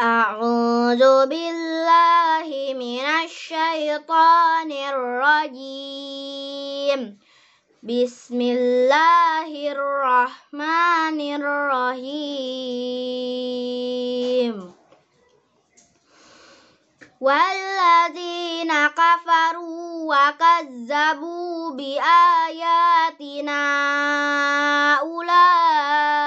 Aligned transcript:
أعوذ 0.00 1.26
بالله 1.26 2.48
من 2.74 3.04
الشيطان 3.24 4.72
الرجيم 4.92 6.20
بسم 7.82 8.40
الله 8.40 9.50
الرحمن 9.72 11.20
الرحيم 11.40 12.72
والذين 17.20 18.72
كفروا 18.86 20.14
وكذبوا 20.14 21.70
بآياتنا 21.70 23.62
أولئك 25.00 26.22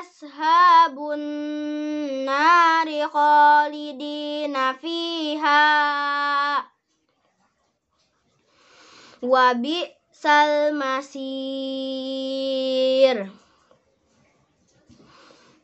أصحاب 0.00 0.56
خالدين 4.47 4.55
فيها 4.73 5.63
وبئس 9.21 10.25
المصير 10.25 11.67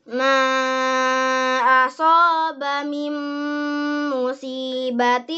ما 0.07 0.39
أصاب 1.87 2.63
من 2.87 3.13
مصيبة 4.09 5.31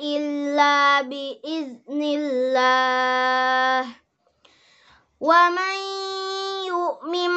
إلا 0.00 1.02
بإذن 1.02 2.02
الله 2.02 3.86
ومن 5.20 5.76
يؤمن 6.68 7.32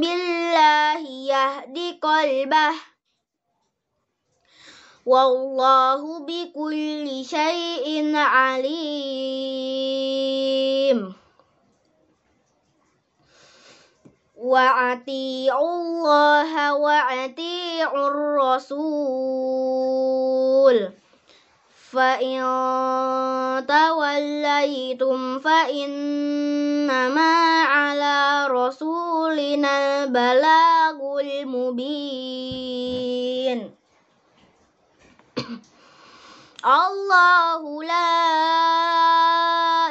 بالله 0.00 1.00
يهد 1.26 1.98
قلبه 2.02 2.92
والله 5.07 6.19
بكل 6.19 7.07
شيء 7.23 8.15
عليم. 8.15 8.67
وأطيعوا 14.35 15.75
الله 15.75 16.73
وأطيعوا 16.75 18.07
الرسول. 18.07 18.97
فإن 21.91 22.43
توليتم 23.67 25.39
فإنما 25.39 27.33
على 27.63 28.47
رسولنا 28.51 30.03
البلاغ 30.03 31.19
المبين. 31.19 32.57
الله 36.65 37.83
لا 37.83 38.17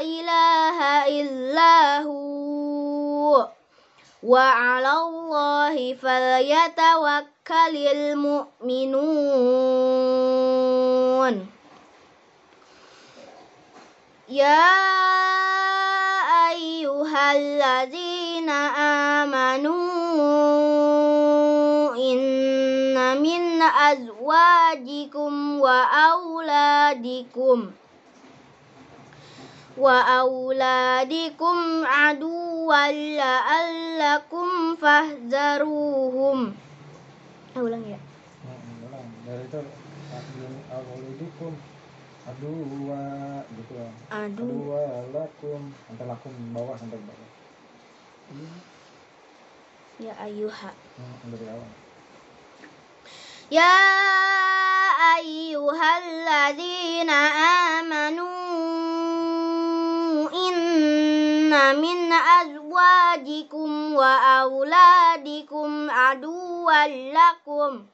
إله 0.01 0.79
إلا 1.21 2.03
هو 2.03 3.49
وعلى 4.23 4.93
الله 4.93 5.95
فليتوكل 5.95 7.77
المؤمنون 7.97 9.07
يا 14.29 14.73
أيها 16.51 17.33
الذين 17.37 18.06
من 23.22 23.62
أزواجكم 23.62 25.60
وأولادكم 25.60 27.58
وأولادكم 29.78 31.58
عدوا 31.86 32.92
لعلكم 33.18 34.48
فاحذروهم 34.82 36.40
ulang 37.52 37.84
ya 37.84 38.00
dari 39.28 39.44
itu 39.44 39.60
awalidukum 40.72 41.52
adua 42.24 43.04
gitu 43.60 43.74
ya 43.76 43.92
adu 44.08 44.72
adua 44.72 45.04
lakum 45.12 45.76
sampai 45.92 46.06
lakum 46.08 46.32
bawah 46.56 46.76
sampai 46.80 46.96
bawah 47.04 47.30
ya 50.00 50.16
ayuha 50.24 50.72
hmm, 50.72 51.16
dari 51.36 51.46
awal 51.52 51.70
يا 53.51 53.79
أيها 55.19 55.99
الذين 55.99 57.11
آمنوا 57.81 58.27
إن 60.49 61.81
من 61.81 62.13
أزواجكم 62.13 63.95
وأولادكم 63.95 65.91
عدوا 65.91 66.87
لكم. 66.87 67.87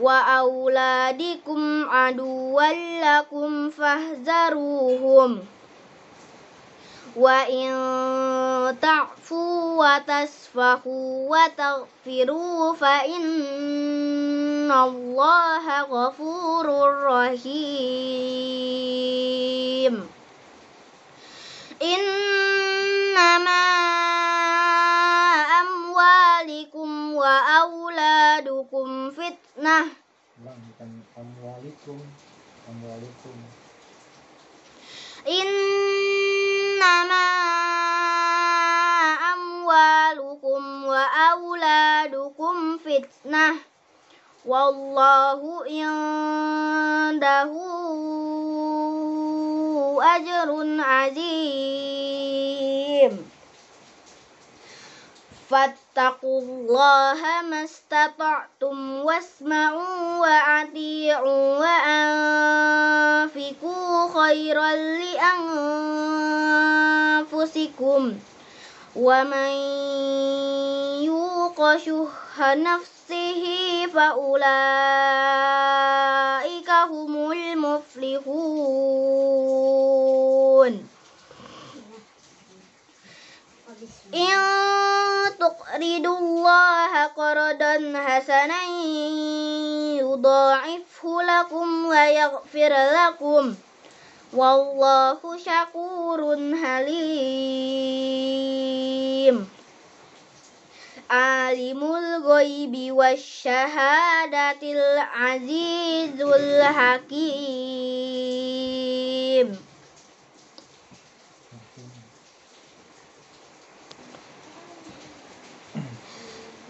وأولادكم 0.00 1.90
عدوا 1.90 2.62
لكم 3.02 3.70
فاحذروهم. 3.70 5.38
وإن 7.16 7.70
تعفوا 8.81 9.55
وتصفحوا 9.81 11.29
وتغفروا 11.31 12.73
فإن 12.73 14.71
الله 14.71 15.81
غفور 15.81 16.65
رحيم 17.03 17.55
إنما 21.81 23.65
أموالكم 25.61 26.89
وأولادكم 27.15 29.11
فتنة 29.11 29.85
Ulang, 30.35 30.59
bukan 30.67 30.91
wallahu 44.70 45.66
indahu 45.66 45.98
ajrun 49.98 50.78
azim. 50.78 51.18
Fattaqullaha 55.50 57.42
mastata'tum 57.50 59.02
wasma'u 59.02 60.22
wa 60.22 60.62
ati'u 60.62 61.58
wa 61.58 61.74
anfiku 63.26 63.74
khairan 64.14 65.02
li 65.02 65.18
anfusikum. 67.18 68.14
Wa 68.94 69.26
man 69.26 69.50
yuqa 71.02 71.74
nafsihi 72.54 73.59
فأولئك 73.93 74.45
هم 76.69 77.31
المفلحون 77.31 78.95
إن 84.13 84.35
تقرضوا 85.39 86.19
الله 86.19 87.05
قرضا 87.05 87.93
حسنا 87.95 88.63
يضاعفه 89.99 91.21
لكم 91.21 91.85
ويغفر 91.85 92.73
لكم 92.97 93.55
والله 94.33 95.19
شكور 95.37 96.21
حليم 96.63 97.95
alimul 101.10 102.22
ghaibi 102.22 102.94
wasyahadatil 102.94 104.86
azizul 105.10 106.62
hakim 106.62 108.30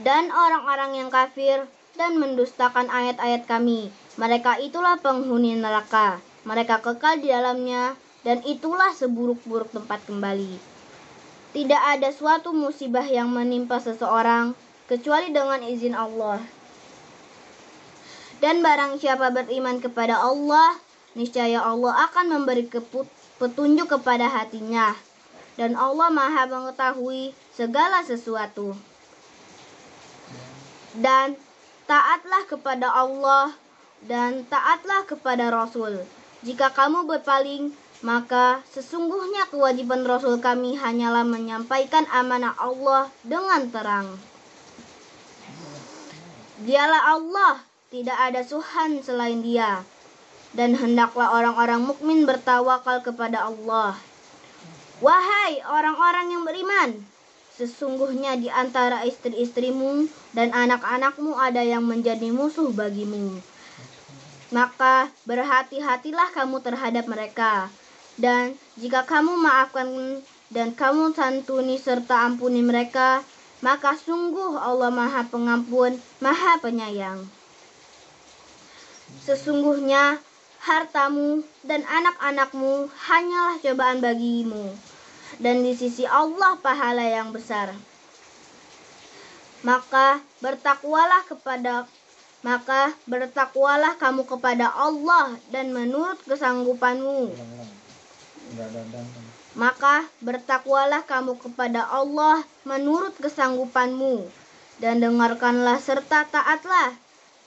dan 0.00 0.32
orang-orang 0.32 1.04
yang 1.04 1.12
kafir 1.12 1.68
dan 2.00 2.16
mendustakan 2.16 2.88
ayat-ayat 2.88 3.44
kami. 3.44 3.92
Mereka 4.16 4.64
itulah 4.64 4.96
penghuni 5.04 5.52
neraka. 5.52 6.24
Mereka 6.48 6.80
kekal 6.80 7.20
di 7.20 7.28
dalamnya 7.28 7.92
dan 8.24 8.40
itulah 8.48 8.96
seburuk-buruk 8.96 9.68
tempat 9.76 10.00
kembali. 10.08 10.79
Tidak 11.50 11.82
ada 11.82 12.14
suatu 12.14 12.54
musibah 12.54 13.02
yang 13.02 13.26
menimpa 13.26 13.82
seseorang 13.82 14.54
kecuali 14.86 15.34
dengan 15.34 15.58
izin 15.66 15.98
Allah. 15.98 16.38
Dan 18.38 18.62
barang 18.62 19.02
siapa 19.02 19.34
beriman 19.34 19.82
kepada 19.82 20.16
Allah, 20.22 20.78
niscaya 21.18 21.60
Allah 21.60 22.06
akan 22.08 22.38
memberi 22.38 22.70
petunjuk 23.36 23.90
kepada 23.90 24.30
hatinya. 24.30 24.94
Dan 25.58 25.74
Allah 25.76 26.08
Maha 26.08 26.46
mengetahui 26.46 27.36
segala 27.52 28.00
sesuatu. 28.06 28.72
Dan 30.96 31.34
taatlah 31.90 32.46
kepada 32.46 32.94
Allah 32.94 33.52
dan 34.06 34.46
taatlah 34.46 35.04
kepada 35.04 35.50
Rasul. 35.50 36.06
Jika 36.40 36.72
kamu 36.72 37.04
berpaling, 37.04 37.76
maka 38.00 38.64
sesungguhnya 38.72 39.52
kewajiban 39.52 40.08
Rasul 40.08 40.40
kami 40.40 40.80
hanyalah 40.80 41.20
menyampaikan 41.20 42.08
amanah 42.08 42.56
Allah 42.56 43.12
dengan 43.20 43.68
terang. 43.68 44.16
Dialah 46.64 47.16
Allah, 47.16 47.60
tidak 47.92 48.16
ada 48.16 48.40
Tuhan 48.40 49.04
selain 49.04 49.44
Dia. 49.44 49.84
Dan 50.56 50.74
hendaklah 50.80 51.30
orang-orang 51.30 51.84
mukmin 51.84 52.24
bertawakal 52.24 53.04
kepada 53.04 53.52
Allah. 53.52 54.00
Wahai 55.04 55.60
orang-orang 55.64 56.26
yang 56.32 56.42
beriman, 56.44 56.90
sesungguhnya 57.56 58.36
di 58.36 58.48
antara 58.48 59.04
istri-istrimu 59.04 60.08
dan 60.32 60.52
anak-anakmu 60.56 61.36
ada 61.36 61.60
yang 61.64 61.84
menjadi 61.84 62.32
musuh 62.32 62.72
bagimu. 62.72 63.40
Maka 64.50 65.12
berhati-hatilah 65.24 66.34
kamu 66.34 66.58
terhadap 66.64 67.06
mereka 67.06 67.70
dan 68.20 68.52
jika 68.76 69.08
kamu 69.08 69.32
maafkan 69.40 70.20
dan 70.52 70.76
kamu 70.76 71.16
santuni 71.16 71.80
serta 71.80 72.28
ampuni 72.28 72.60
mereka, 72.60 73.24
maka 73.64 73.96
sungguh 73.96 74.60
Allah 74.60 74.92
Maha 74.92 75.24
Pengampun, 75.24 75.96
Maha 76.20 76.60
Penyayang. 76.60 77.24
Sesungguhnya 79.24 80.20
hartamu 80.60 81.40
dan 81.64 81.80
anak-anakmu 81.88 82.92
hanyalah 82.92 83.56
cobaan 83.64 84.04
bagimu, 84.04 84.76
dan 85.40 85.64
di 85.64 85.72
sisi 85.72 86.04
Allah 86.04 86.60
pahala 86.60 87.02
yang 87.04 87.32
besar. 87.32 87.72
Maka 89.64 90.20
bertakwalah 90.44 91.24
kepada 91.24 91.88
maka 92.40 92.96
bertakwalah 93.04 94.00
kamu 94.00 94.24
kepada 94.24 94.72
Allah 94.72 95.36
dan 95.52 95.76
menurut 95.76 96.16
kesanggupanmu. 96.24 97.36
Maka 99.54 100.06
bertakwalah 100.22 101.02
kamu 101.06 101.38
kepada 101.38 101.86
Allah 101.90 102.42
menurut 102.66 103.14
kesanggupanmu. 103.18 104.26
Dan 104.80 105.04
dengarkanlah 105.04 105.76
serta 105.78 106.24
taatlah. 106.30 106.96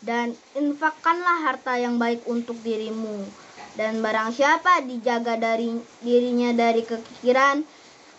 Dan 0.04 0.36
infakkanlah 0.54 1.48
harta 1.48 1.80
yang 1.80 1.98
baik 1.98 2.24
untuk 2.28 2.60
dirimu. 2.62 3.26
Dan 3.74 4.06
barang 4.06 4.36
siapa 4.36 4.86
dijaga 4.86 5.34
dari 5.40 5.74
dirinya 6.06 6.54
dari 6.54 6.86
kekikiran 6.86 7.66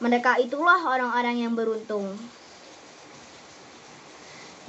mereka 0.03 0.35
itulah 0.43 0.83
orang-orang 0.83 1.47
yang 1.47 1.55
beruntung. 1.55 2.19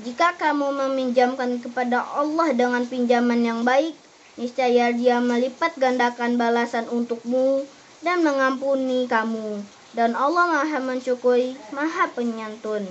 Jika 0.06 0.38
kamu 0.38 0.76
meminjamkan 0.86 1.58
kepada 1.64 2.04
Allah 2.04 2.54
dengan 2.54 2.84
pinjaman 2.86 3.42
yang 3.42 3.64
baik 3.66 3.96
niscaya 4.36 4.92
dia 4.92 5.24
melipat 5.24 5.80
gandakan 5.80 6.36
balasan 6.36 6.86
untukmu 6.92 7.64
dan 8.06 8.22
mengampuni 8.22 9.10
kamu. 9.10 9.66
Dan 9.98 10.13
Allah 10.13 10.46
maha 10.62 10.78
mensyukuri, 10.78 11.57
maha 11.74 12.13
penyantun. 12.13 12.86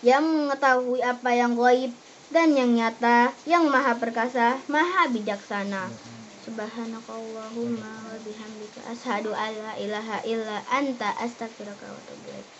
Yang 0.00 0.24
mengetahui 0.24 1.04
apa 1.04 1.30
yang 1.36 1.52
gaib 1.52 1.92
dan 2.32 2.56
yang 2.56 2.72
nyata, 2.72 3.36
yang 3.44 3.68
maha 3.68 4.00
perkasa, 4.00 4.56
maha 4.72 5.12
bijaksana. 5.12 5.92
Subhanakallahumma 6.40 7.92
wa 8.08 8.16
bihamdika 8.24 8.80
ashadu 8.88 9.36
an 9.36 9.52
la 9.60 9.76
ilaha 9.76 10.24
illa 10.24 10.64
anta 10.72 11.12
astaghfiruka 11.20 11.84
wa 11.84 12.00
atubu 12.00 12.59